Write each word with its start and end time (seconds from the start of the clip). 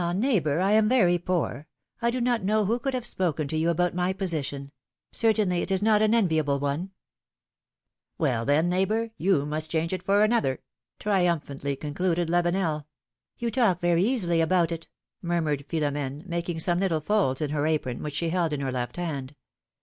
neighbor, 0.15 0.59
I 0.61 0.71
am 0.71 0.89
very 0.89 1.19
poor; 1.19 1.67
I 2.01 2.09
do 2.09 2.19
not 2.19 2.43
know 2.43 2.65
who 2.65 2.79
could 2.79 2.95
have 2.95 3.05
spoken 3.05 3.47
to 3.49 3.55
you 3.55 3.69
about 3.69 3.93
my 3.93 4.13
position; 4.13 4.71
certainly, 5.11 5.61
it 5.61 5.69
is 5.69 5.83
not 5.83 6.01
an 6.01 6.15
enviable 6.15 6.59
one! 6.59 6.89
Well, 8.17 8.43
then, 8.43 8.67
neighbor, 8.67 9.11
you 9.19 9.45
must 9.45 9.69
change 9.69 9.93
it 9.93 10.01
for 10.01 10.23
another,'' 10.23 10.57
triumphantly 10.97 11.75
concluded 11.75 12.29
Lavenel. 12.31 12.85
You 13.37 13.51
talk 13.51 13.79
very 13.79 14.03
easily 14.03 14.41
about 14.41 14.71
it," 14.71 14.87
murmured 15.21 15.65
Philomene, 15.69 16.23
making 16.25 16.61
some 16.61 16.79
little 16.79 16.99
folds 16.99 17.39
in 17.39 17.51
her 17.51 17.67
apron, 17.67 18.01
which 18.01 18.15
she 18.15 18.29
held 18.29 18.53
in 18.53 18.61
her 18.61 18.71
left 18.71 18.97
hand. 18.97 19.35